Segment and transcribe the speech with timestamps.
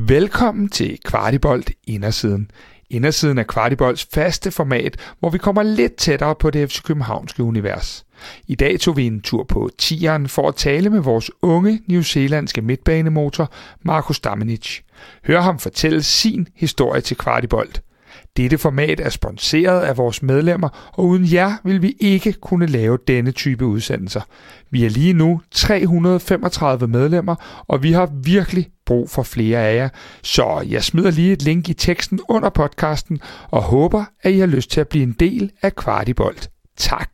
[0.00, 2.50] Velkommen til Kvartibolt Indersiden.
[2.90, 8.06] Indersiden er Kvartibolds faste format, hvor vi kommer lidt tættere på det FC Københavnske univers.
[8.46, 12.62] I dag tog vi en tur på Tieren for at tale med vores unge newzealandske
[12.62, 14.80] midtbanemotor, Markus Damenic.
[15.26, 17.82] Hør ham fortælle sin historie til Kvartibolt.
[18.36, 22.98] Dette format er sponsoreret af vores medlemmer, og uden jer vil vi ikke kunne lave
[23.08, 24.20] denne type udsendelser.
[24.70, 29.88] Vi er lige nu 335 medlemmer, og vi har virkelig brug for flere af jer.
[30.22, 33.20] Så jeg smider lige et link i teksten under podcasten,
[33.50, 36.50] og håber, at I har lyst til at blive en del af Kvartibolt.
[36.76, 37.08] Tak.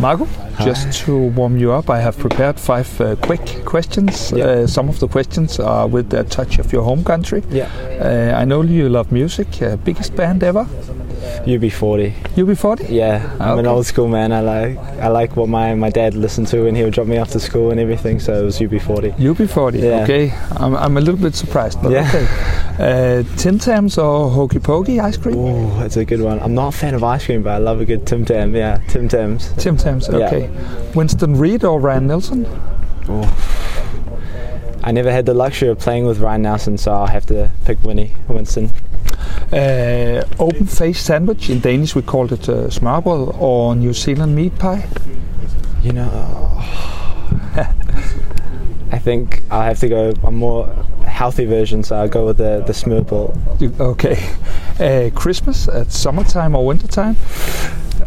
[0.00, 0.24] Marco,
[0.58, 0.68] Hi.
[0.68, 4.32] just to warm you up, I have prepared five uh, quick questions.
[4.36, 4.62] Yeah.
[4.62, 7.42] Uh, some of the questions are with a touch of your home country.
[7.52, 7.68] Yeah.
[8.00, 9.46] Uh, I know you love music.
[9.62, 10.66] Uh, biggest band ever?
[11.20, 12.12] UB40.
[12.34, 12.88] UB40?
[12.90, 14.32] Yeah, I'm an old school man.
[14.32, 17.18] I like I like what my, my dad listened to when he would drop me
[17.18, 18.20] off to school and everything.
[18.20, 19.14] So it was UB40.
[19.14, 19.82] UB40.
[19.82, 20.02] Yeah.
[20.02, 20.32] Okay.
[20.52, 22.08] I'm, I'm a little bit surprised, but yeah.
[22.08, 22.26] okay.
[22.80, 25.36] Uh, Tim Tams or Hokey Pokey ice cream?
[25.36, 26.40] Oh, that's a good one.
[26.40, 28.54] I'm not a fan of ice cream, but I love a good Tim Tam.
[28.54, 29.52] Yeah, Tim Tams.
[29.58, 30.08] Tim Tams.
[30.08, 30.42] Okay.
[30.42, 30.92] Yeah.
[30.94, 32.46] Winston Reid or Ryan Nelsen?
[33.08, 33.70] Oh.
[34.82, 37.82] I never had the luxury of playing with Ryan Nelsen, so I'll have to pick
[37.82, 38.70] Winnie Winston.
[39.52, 44.52] Uh, open face sandwich in Danish we called it uh, smørbrød or New Zealand meat
[44.58, 44.84] pie.
[45.82, 46.08] You know,
[48.92, 50.68] I think I'll have to go a more
[51.04, 53.30] healthy version, so I'll go with the the smørbrød.
[53.80, 54.16] Okay,
[54.80, 57.16] uh, Christmas at summertime or wintertime?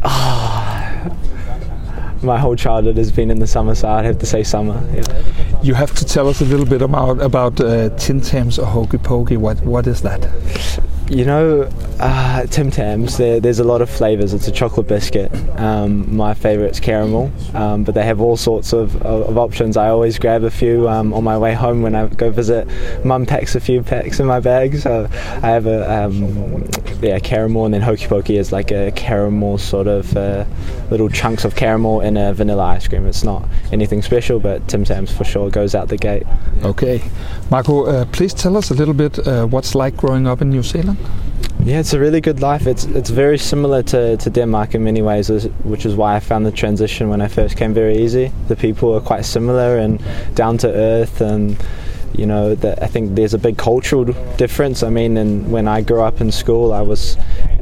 [0.05, 0.63] Oh,
[2.21, 4.81] my whole childhood has been in the summer, so I'd have to say summer.
[4.93, 5.03] Yeah.
[5.61, 8.97] You have to tell us a little bit about about uh, Tim Tams or Hokey
[8.97, 9.37] Pokey.
[9.37, 10.21] What what is that?
[11.09, 14.33] You know, uh, Tim Tams, there's a lot of flavours.
[14.33, 15.31] It's a chocolate biscuit.
[15.59, 19.77] Um, my favourite's caramel, um, but they have all sorts of, of, of, options.
[19.77, 22.67] I always grab a few um, on my way home when I go visit.
[23.05, 26.65] Mum packs a few packs in my bag, so I have a um,
[27.01, 30.45] yeah caramel, and then Hokey Pokey is like a caramel sort of uh,
[30.89, 33.07] little chunks of caramel in a vanilla ice cream.
[33.07, 36.25] It's not anything special, but Tim Tams for sure goes out the gate.
[36.63, 37.01] Okay,
[37.49, 40.63] Marko, uh, please tell us a little bit uh, what's like growing up in New
[40.63, 40.97] Zealand.
[41.65, 42.67] Yeah, it's a really good life.
[42.67, 45.29] It's it's very similar to, to Denmark in many ways,
[45.63, 48.33] which is why I found the transition when I first came very easy.
[48.49, 50.03] The people are quite similar and
[50.35, 51.55] down to earth, and
[52.13, 54.03] you know, that I think there's a big cultural
[54.35, 54.83] difference.
[54.83, 57.15] I mean, and when I grew up in school, I was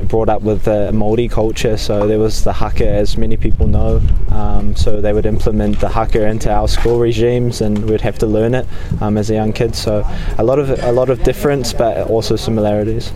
[0.09, 4.01] brought up with the Maori culture, so there was the haka, as many people know.
[4.31, 8.25] Um, so they would implement the haka into our school regimes, and we'd have to
[8.25, 8.65] learn it
[8.99, 9.75] um, as a young kid.
[9.75, 10.03] So
[10.39, 13.13] a lot of a lot of difference, but also similarities.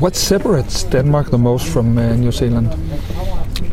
[0.00, 2.68] What separates Denmark the most from uh, New Zealand?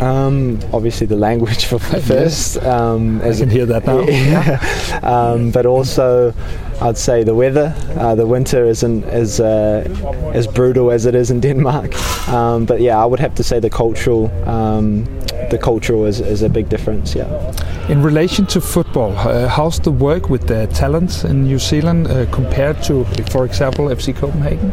[0.01, 2.57] Um, obviously, the language for first.
[2.63, 4.01] Um, I can hear that now.
[4.09, 4.59] Yeah.
[5.03, 6.33] um, but also,
[6.79, 7.73] I'd say the weather.
[7.97, 9.83] Uh, the winter isn't as uh,
[10.33, 11.93] as brutal as it is in Denmark.
[12.29, 15.05] Um, but yeah, I would have to say the cultural um,
[15.49, 17.15] the cultural is, is a big difference.
[17.15, 17.27] Yeah.
[17.89, 22.25] In relation to football, uh, how's the work with the talents in New Zealand uh,
[22.31, 24.71] compared to, for example, FC Copenhagen?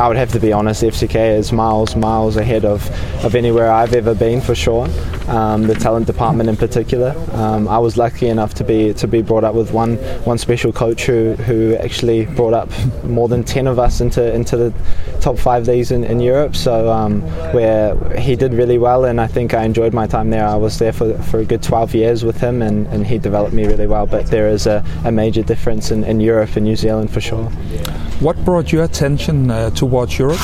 [0.00, 2.88] I would have to be honest, FCK is miles, miles ahead of,
[3.22, 4.88] of anywhere I've ever been for sure.
[5.28, 7.14] Um, the talent department in particular.
[7.32, 10.72] Um, I was lucky enough to be to be brought up with one one special
[10.72, 12.70] coach who, who actually brought up
[13.04, 14.72] more than ten of us into into the
[15.20, 16.56] top five leagues in, in Europe.
[16.56, 17.20] So um,
[17.52, 20.46] where he did really well, and I think I enjoyed my time there.
[20.46, 23.52] I was there for, for a good 12 years with him, and, and he developed
[23.52, 24.06] me really well.
[24.06, 27.52] But there is a, a major difference in, in Europe and New Zealand for sure.
[28.20, 30.40] What brought your attention uh, towards Europe?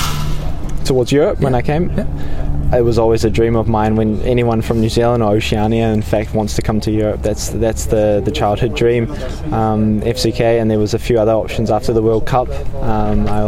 [0.85, 1.45] Towards Europe yeah.
[1.45, 1.91] when I came?
[1.91, 5.89] Yeah it was always a dream of mine when anyone from New Zealand or Oceania,
[5.89, 7.23] in fact, wants to come to Europe.
[7.23, 9.11] That's that's the, the childhood dream.
[9.53, 12.49] Um, FCK, and there was a few other options after the World Cup.
[12.77, 13.43] Um, I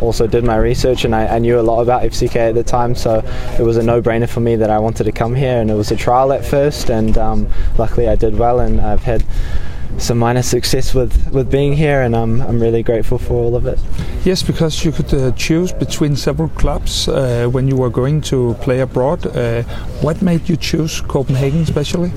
[0.00, 2.94] also did my research, and I, I, knew a lot about FCK at the time,
[2.94, 3.22] so
[3.58, 5.60] it was a no-brainer for me that I wanted to come here.
[5.60, 9.02] And it was a trial at first, and um, luckily I did well, and I've
[9.02, 9.24] had
[9.98, 13.66] some minor success with, with being here, and I'm, I'm really grateful for all of
[13.66, 13.78] it.
[14.24, 18.54] Yes, because you could uh, choose between several clubs uh, when you were going to
[18.60, 19.26] play abroad.
[19.26, 19.62] Uh,
[20.00, 22.10] what made you choose Copenhagen, especially?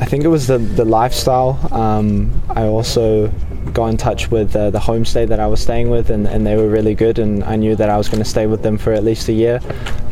[0.00, 1.58] I think it was the, the lifestyle.
[1.72, 3.32] Um, I also
[3.72, 6.56] got in touch with uh, the homestay that I was staying with, and, and, they
[6.56, 7.18] were really good.
[7.18, 9.32] And I knew that I was going to stay with them for at least a
[9.32, 9.60] year.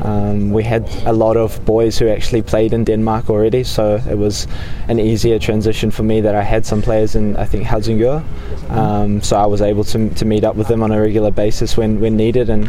[0.03, 4.19] Um, we had a lot of boys who actually played in Denmark already, so it
[4.19, 4.47] was
[4.89, 8.25] an easier transition for me that I had some players in, I think, Helsingør.
[8.71, 11.77] Um, so I was able to, to meet up with them on a regular basis
[11.77, 12.67] when, when needed, and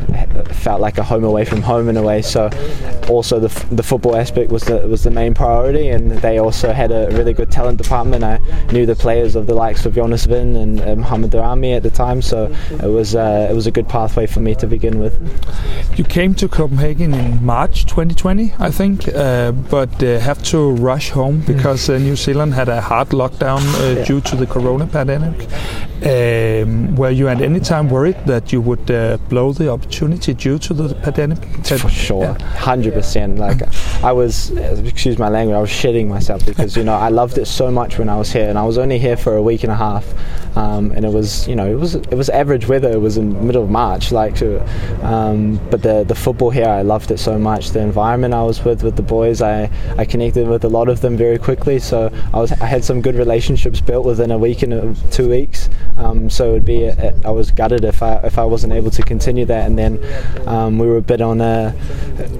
[0.55, 2.21] felt like a home away from home in a way.
[2.21, 2.49] So
[3.09, 6.91] also the, the football aspect was the was the main priority, and they also had
[6.91, 8.23] a really good talent department.
[8.23, 8.37] I
[8.71, 11.89] knew the players of the likes of Jonas Wind and uh, Mohamed Daramy at the
[11.89, 15.15] time, so it was uh, it was a good pathway for me to begin with.
[15.97, 21.09] You came to Copenhagen in March 2020, I think, uh, but uh, have to rush
[21.09, 24.05] home because uh, New Zealand had a hard lockdown uh, Yeah.
[24.05, 25.47] due to the corona pandemic.
[26.03, 30.59] Um, were you at any time worried that you would uh, blow the opportunity due
[30.59, 31.39] to the pandemic?
[31.65, 32.33] For sure,
[32.69, 33.39] hundred percent.
[33.39, 33.61] Like
[34.03, 37.47] I was, excuse my language, I was shitting myself because you know I loved it
[37.47, 39.71] so much when I was here, and I was only here for a week and
[39.71, 40.05] a half,
[40.67, 42.91] um, and it was you know it was it was average weather.
[42.91, 44.41] It was in middle of March, like,
[45.03, 47.71] um, but the the football here, I loved it so much.
[47.71, 51.01] The environment I was with with the boys, I I connected with a lot of
[51.01, 51.79] them very quickly.
[51.79, 55.29] So I was I had some good relationships built within a week and uh, two
[55.29, 55.69] weeks.
[55.97, 56.89] Um, so it'd be
[57.25, 59.93] I was gutted if I if I wasn't able to continue that, and then
[60.47, 61.73] um, we were a bit on a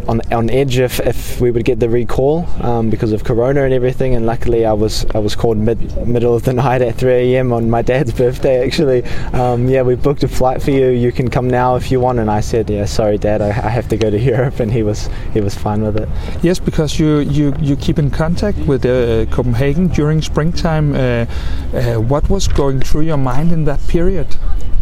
[0.07, 3.73] on on edge if, if we would get the recall um, because of Corona and
[3.73, 4.15] everything.
[4.15, 7.53] And luckily, I was I was called mid middle of the night at 3 a.m.
[7.53, 8.65] on my dad's birthday.
[8.65, 10.89] Actually, um, yeah, we booked a flight for you.
[10.89, 12.19] You can come now if you want.
[12.19, 14.83] And I said, yeah, sorry, Dad, I, I have to go to Europe, and he
[14.83, 16.09] was he was fine with it.
[16.41, 20.93] Yes, because you, you, you keep in contact with uh, Copenhagen during springtime.
[20.93, 21.25] Uh,
[21.73, 24.27] uh, what was going through your mind in that period?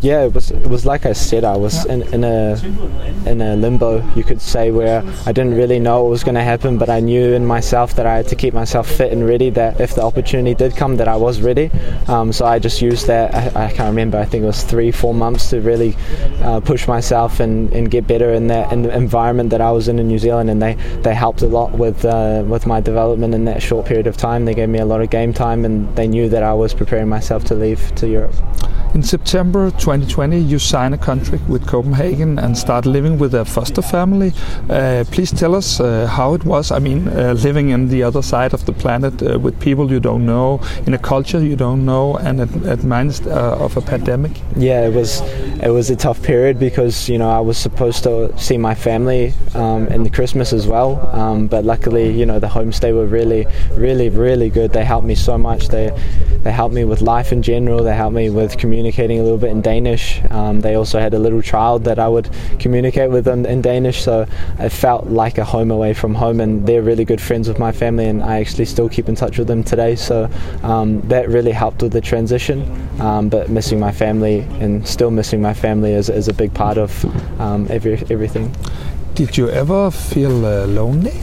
[0.01, 2.53] Yeah, it was it was like I said, I was in, in a
[3.25, 6.43] in a limbo, you could say, where I didn't really know what was going to
[6.43, 9.49] happen, but I knew in myself that I had to keep myself fit and ready.
[9.49, 11.71] That if the opportunity did come, that I was ready.
[12.07, 13.33] Um, so I just used that.
[13.33, 14.19] I, I can't remember.
[14.19, 15.95] I think it was three, four months to really
[16.43, 19.87] uh, push myself and, and get better in that in the environment that I was
[19.87, 23.33] in in New Zealand, and they, they helped a lot with uh, with my development
[23.33, 24.45] in that short period of time.
[24.45, 27.09] They gave me a lot of game time, and they knew that I was preparing
[27.09, 28.35] myself to leave to Europe.
[28.95, 33.81] In September 2020, you sign a contract with Copenhagen and start living with a foster
[33.81, 34.31] family.
[34.69, 36.71] Uh, please tell us uh, how it was.
[36.71, 39.99] I mean, uh, living in the other side of the planet uh, with people you
[39.99, 43.81] don't know, in a culture you don't know, and at, at midst uh, of a
[43.81, 44.31] pandemic.
[44.55, 45.19] Yeah, it was
[45.61, 49.33] it was a tough period because you know I was supposed to see my family
[49.55, 53.45] um, in the Christmas as well, um, but luckily you know the homestay were really,
[53.71, 54.71] really, really good.
[54.71, 55.67] They helped me so much.
[55.67, 55.91] They
[56.43, 57.83] they helped me with life in general.
[57.83, 58.55] They helped me with
[58.85, 60.21] communicating a little bit in Danish.
[60.29, 62.29] Um, they also had a little child that I would
[62.59, 64.27] communicate with in, in Danish, so
[64.59, 66.39] it felt like a home away from home.
[66.39, 69.39] And they're really good friends with my family, and I actually still keep in touch
[69.39, 69.95] with them today.
[69.95, 70.29] So
[70.61, 72.61] um, that really helped with the transition.
[73.01, 76.77] Um, but missing my family and still missing my family is, is a big part
[76.77, 76.91] of
[77.41, 78.53] um, every everything.
[79.15, 81.13] Did you ever feel uh, lonely?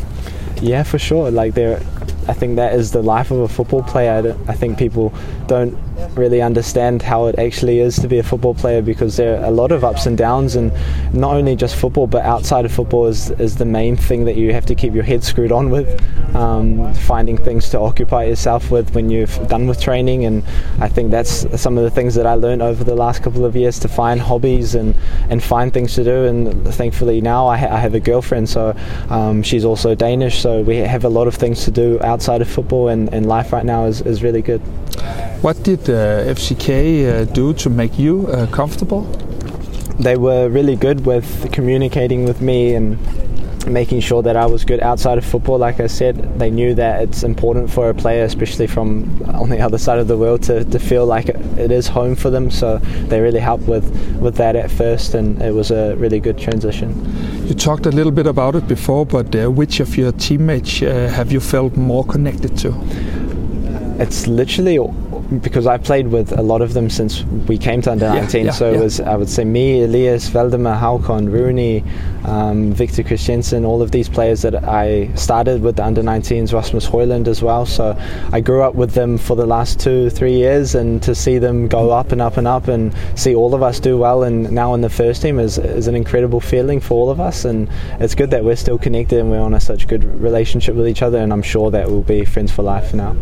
[0.60, 1.30] Yeah, for sure.
[1.30, 1.80] Like there,
[2.28, 4.36] I think that is the life of a football player.
[4.46, 5.12] I, think people
[5.48, 5.76] don't
[6.14, 9.50] really understand how it actually is to be a football player because there are a
[9.50, 10.72] lot of ups and downs, and
[11.12, 14.52] not only just football, but outside of football is is the main thing that you
[14.52, 15.88] have to keep your head screwed on with.
[16.36, 20.44] Um, finding things to occupy yourself with when you've done with training, and
[20.78, 23.56] I think that's some of the things that I learned over the last couple of
[23.56, 24.94] years to find hobbies and
[25.28, 26.24] and find things to do.
[26.26, 28.76] And thankfully now I, ha- I have a girlfriend, so
[29.10, 32.48] um, she's also Danish, so we have a lot of things to do outside of
[32.48, 34.60] football, and, and life right now is, is really good.
[35.42, 39.02] What did uh, FCK uh, do to make you uh, comfortable?
[39.98, 42.98] they were really good with communicating with me and
[43.66, 45.58] making sure that I was good outside of football.
[45.58, 49.60] Like I said, they knew that it's important for a player, especially from on the
[49.60, 52.50] other side of the world, to, to feel like it, it is home for them.
[52.50, 53.84] So they really helped with,
[54.16, 56.90] with that at first, and it was a really good transition.
[57.44, 61.10] You talked a little bit about it before, but uh, which of your teammates uh,
[61.12, 62.72] have you felt more connected to?
[63.98, 64.78] It's literally
[65.40, 68.46] because I played with a lot of them since we came to under Yeah, 19.
[68.46, 68.80] yeah, so it yeah.
[68.80, 71.84] was, I would say, me, Elias, Valdemar, Hákon, Roony,
[72.26, 76.86] um, Victor Kristiansen, all of these players that I started with the under 19s, Rasmus
[76.86, 77.66] Højlund as well.
[77.66, 77.96] So
[78.32, 81.68] I grew up with them for the last two, three years, and to see them
[81.68, 84.74] go up and up and up and see all of us do well and now
[84.74, 87.44] in the first team is, is an incredible feeling for all of us.
[87.44, 87.68] And
[88.00, 91.02] it's good that we're still connected and we're on a such good relationship with each
[91.02, 91.18] other.
[91.18, 93.16] And I'm sure that we'll be friends for life now.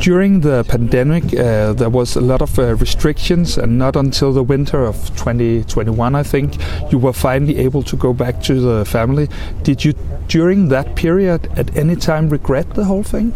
[0.00, 4.42] During the pandemic, uh, there was a lot of uh, restrictions, and not until the
[4.42, 6.56] winter of 2021, I think,
[6.92, 9.28] you were finally able to go back to the family.
[9.62, 9.94] Did you,
[10.28, 13.32] during that period, at any time regret the whole thing?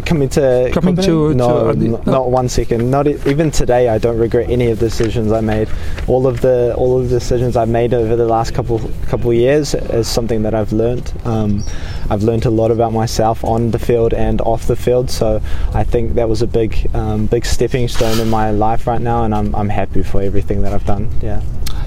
[0.00, 2.00] Coming to Coming to- no, to- n- no.
[2.06, 2.90] not one second.
[2.90, 3.88] Not e- even today.
[3.88, 5.68] I don't regret any of the decisions I made.
[6.06, 9.74] All of the all of the decisions I've made over the last couple couple years
[9.74, 11.12] is something that I've learned.
[11.24, 11.62] Um,
[12.10, 15.10] I've learned a lot about myself on the field and off the field.
[15.10, 15.40] So
[15.74, 19.24] I think that was a big um, big stepping stone in my life right now,
[19.24, 21.08] and I'm I'm happy for everything that I've done.
[21.22, 21.40] Yeah.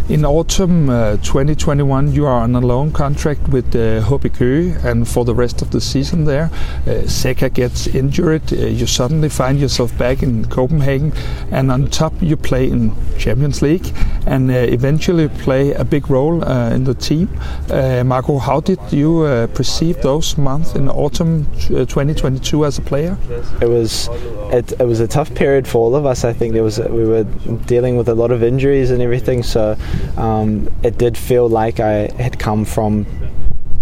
[0.07, 4.05] In autumn uh, 2021, you are on a loan contract with uh,
[4.87, 6.51] and for the rest of the season there,
[6.85, 8.53] uh, Seka gets injured.
[8.53, 11.11] Uh, you suddenly find yourself back in Copenhagen,
[11.49, 13.91] and on top, you play in Champions League
[14.27, 17.27] and uh, eventually play a big role uh, in the team.
[17.71, 19.23] Uh, Marko, how did you
[19.55, 23.17] perceive those months in autumn 2022 as a player?
[23.59, 24.07] It was
[24.53, 26.23] it, it was a tough period for all of us.
[26.23, 27.23] I think there was we were
[27.65, 29.75] dealing with a lot of injuries and everything, so
[30.17, 33.05] um, it did feel like I had come from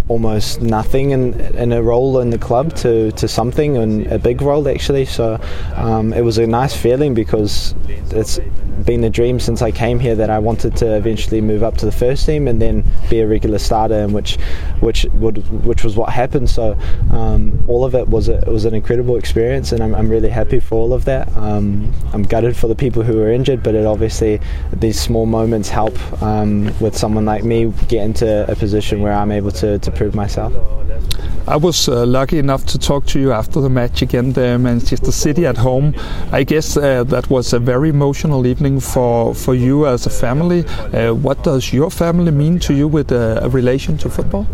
[0.08, 4.42] almost nothing in, in a role in the club to, to something and a big
[4.42, 5.06] role actually.
[5.06, 5.40] So
[5.76, 7.74] um, it was a nice feeling because
[8.12, 8.40] it's
[8.86, 11.86] been a dream since I came here that I wanted to eventually move up to
[11.86, 14.38] the first team and then be a regular starter, and which
[14.80, 16.50] which would which was what happened.
[16.50, 16.78] So
[17.12, 20.30] um, all of it was a, it was an incredible experience, and I'm, I'm really
[20.30, 21.36] happy for all of that.
[21.38, 24.40] Um, I'm gutted for the people who were injured, but it obviously
[24.72, 29.32] these small moments help um, with someone like me get into a position where I'm
[29.32, 30.54] able to, to prove myself.
[31.46, 35.12] I was uh, lucky enough to talk to you after the match against uh, Manchester
[35.12, 35.94] City at home.
[36.32, 40.66] I guess uh, that was a very emotional evening for, for you as a family.
[40.66, 44.48] Uh, what does your family mean to you with a relation to football?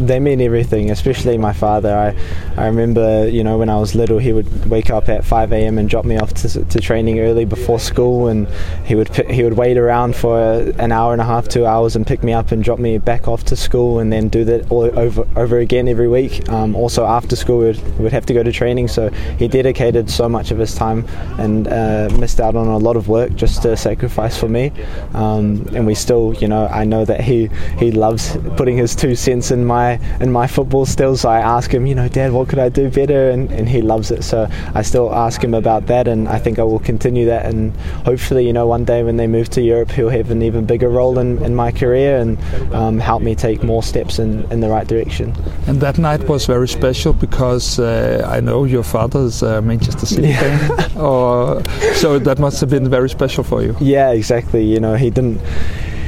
[0.00, 1.94] They mean everything, especially my father.
[1.94, 5.52] I, I remember, you know, when I was little, he would wake up at 5
[5.52, 5.78] a.m.
[5.78, 8.48] and drop me off to, to training early before school, and
[8.84, 10.40] he would he would wait around for
[10.78, 13.28] an hour and a half, two hours, and pick me up and drop me back
[13.28, 16.48] off to school, and then do that all over over again every week.
[16.48, 20.10] Um, also after school, we would, would have to go to training, so he dedicated
[20.10, 21.06] so much of his time
[21.38, 24.72] and uh, missed out on a lot of work just to sacrifice for me.
[25.12, 27.48] Um, and we still, you know, I know that he
[27.78, 31.16] he loves putting his two cents in my my in my football still.
[31.16, 33.30] So I ask him, you know, Dad, what could I do better?
[33.30, 34.22] And, and he loves it.
[34.24, 37.46] So I still ask him about that, and I think I will continue that.
[37.46, 40.64] And hopefully, you know, one day when they move to Europe, he'll have an even
[40.64, 42.38] bigger role in, in my career and
[42.74, 45.32] um, help me take more steps in, in the right direction.
[45.66, 50.28] And that night was very special because uh, I know your father's a Manchester City
[50.28, 50.40] yeah.
[50.40, 51.62] fan, or
[51.94, 53.76] so that must have been very special for you.
[53.80, 54.64] Yeah, exactly.
[54.64, 55.40] You know, he didn't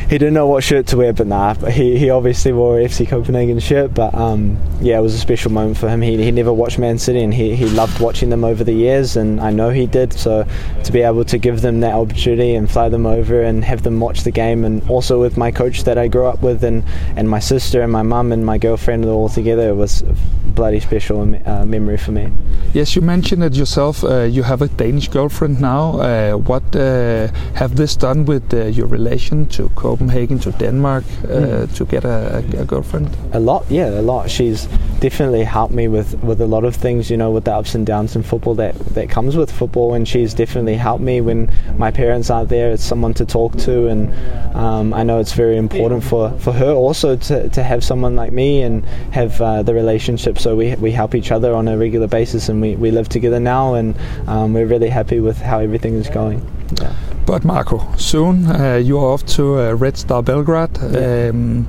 [0.09, 3.59] he didn't know what shirt to wear, but nah, he, he obviously wore FC Copenhagen
[3.59, 3.93] shirt.
[3.93, 6.01] But um, yeah, it was a special moment for him.
[6.01, 9.17] He, he never watched Man City, and he, he loved watching them over the years,
[9.17, 10.13] and I know he did.
[10.13, 10.47] So
[10.85, 13.99] to be able to give them that opportunity and fly them over and have them
[13.99, 16.85] watch the game, and also with my coach that I grew up with, and,
[17.17, 20.15] and my sister and my mum and my girlfriend all together, it was a
[20.55, 22.33] bloody special uh, memory for me.
[22.73, 24.05] Yes, you mentioned it yourself.
[24.05, 25.99] Uh, you have a Danish girlfriend now.
[25.99, 29.96] Uh, what uh, have this done with uh, your relation to Copenhagen?
[29.97, 31.76] Copenhagen to Denmark uh, mm.
[31.76, 33.09] to get a, a, girlfriend?
[33.33, 34.29] A lot, yeah, a lot.
[34.29, 34.67] She's
[35.00, 37.87] definitely helped me with, with a lot of things, you know, with the ups and
[37.87, 39.95] downs in football that, that comes with football.
[39.95, 42.73] And she's definitely helped me when my parents aren't there.
[42.73, 43.87] It's someone to talk to.
[43.87, 44.12] And
[44.55, 48.33] um, I know it's very important for, for her also to, to have someone like
[48.33, 48.85] me and
[49.15, 50.38] have uh, the relationship.
[50.38, 53.41] So we, we help each other on a regular basis and we, we live together
[53.41, 53.75] now.
[53.75, 56.47] And um, we're really happy with how everything is going.
[56.83, 56.95] Yeah.
[57.26, 60.78] But Marko, soon uh, you are off to uh, Red Star Belgrade.
[60.80, 61.30] Yeah.
[61.30, 61.64] Um,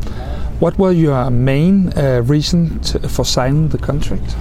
[0.59, 4.35] what were your main uh, reasons for signing the contract?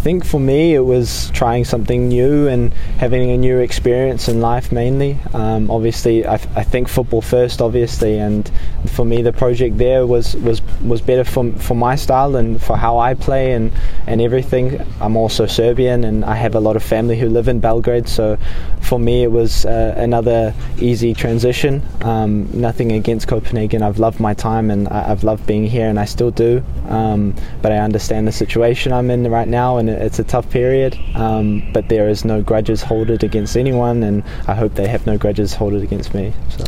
[0.00, 4.72] Think for me it was trying something new and having a new experience in life
[4.72, 5.18] mainly.
[5.34, 8.50] Um, obviously, I, I, think football first, obviously, and
[8.86, 12.76] for me the project there was was was better for for my style and for
[12.76, 13.72] how I play and
[14.06, 14.80] and everything.
[15.00, 18.38] I'm also Serbian and I have a lot of family who live in Belgrade, so
[18.80, 21.82] for me it was uh, another easy transition.
[22.00, 23.82] Um, nothing against Copenhagen.
[23.82, 26.64] I've loved my time and I, have loved being here, and I still do.
[26.88, 30.98] Um, but I understand the situation I'm in right now and it's a tough period,
[31.14, 35.18] um, but there is no grudges holded against anyone, and I hope they have no
[35.18, 36.32] grudges holded against me.
[36.50, 36.64] So.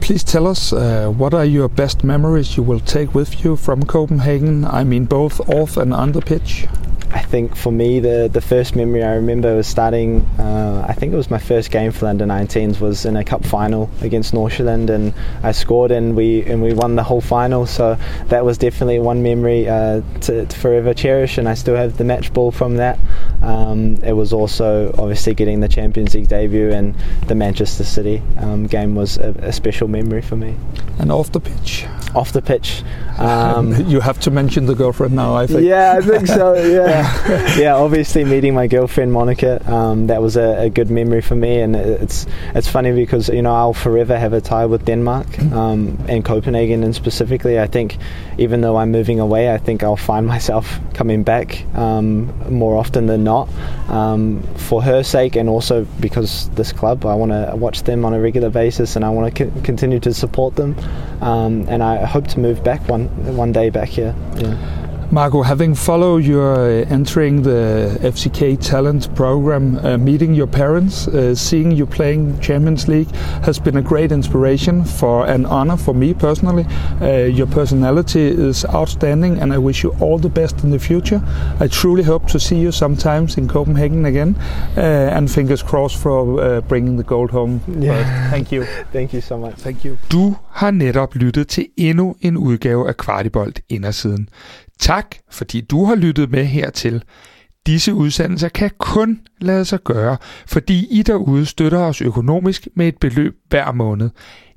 [0.00, 3.82] Please tell us uh, what are your best memories you will take with you from
[3.82, 4.64] Copenhagen?
[4.64, 6.66] I mean, both off and on the pitch.
[7.10, 10.26] I think for me, the the first memory I remember was starting.
[10.38, 13.24] Uh, I think it was my first game for the under 19s was in a
[13.24, 17.66] cup final against Nordsjælland, and I scored and we and we won the whole final.
[17.66, 17.96] So
[18.26, 22.04] that was definitely one memory uh, to, to, forever cherish, and I still have the
[22.04, 22.98] match ball from that.
[23.42, 26.94] Um, it was also obviously getting the Champions League debut and
[27.26, 30.56] the Manchester City um, game was a, a, special memory for me.
[30.98, 31.86] And off the pitch.
[32.14, 32.82] Off the pitch.
[33.18, 35.34] Um, you have to mention the girlfriend now.
[35.34, 35.62] I think.
[35.62, 36.54] Yeah, I think so.
[36.54, 36.97] Yeah.
[36.98, 37.74] yeah, yeah.
[37.74, 41.76] Obviously, meeting my girlfriend Monica, um, that was a, a, good memory for me, and
[41.76, 46.24] it's it's funny because you know I'll forever have a tie with Denmark um, and
[46.24, 47.96] Copenhagen, and specifically, I think
[48.38, 53.06] even though I'm moving away, I think I'll find myself coming back um, more often
[53.06, 53.48] than not
[53.88, 58.14] um, for her sake, and also because this club, I want to watch them on
[58.14, 60.76] a regular basis, and I want to co- continue to support them,
[61.20, 64.14] um, and I hope to move back one one day back here.
[64.36, 64.87] Yeah.
[65.10, 71.34] Marco, having followed your uh, entering the FCK talent program, uh, meeting your parents, uh,
[71.34, 73.10] seeing you playing Champions League
[73.42, 76.66] has been a great inspiration for an honor for me personally.
[77.00, 81.22] Uh, your personality is outstanding, and I wish you all the best in the future.
[81.58, 84.36] I truly hope to see you sometimes in Copenhagen again,
[84.76, 87.62] uh, and fingers crossed for uh, bringing the gold home.
[87.78, 88.30] Yeah.
[88.30, 88.64] thank you.
[88.92, 89.54] thank you so much.
[89.54, 89.96] Thank you.
[90.12, 94.28] Du har netop lyttet til endnu en udgave af Kvartibolt Indersiden.
[94.78, 97.02] Tak, fordi du har lyttet med hertil.
[97.66, 100.16] Disse udsendelser kan kun lade sig gøre,
[100.46, 104.10] fordi I derude støtter os økonomisk med et beløb hver måned.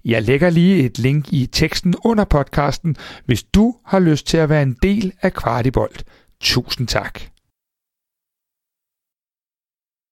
[0.06, 4.50] Jeg lægger lige et link i teksten under podcasten, hvis du har lyst til at
[4.50, 6.04] være en del af Kvartibolt.
[6.42, 7.22] Tusind tak.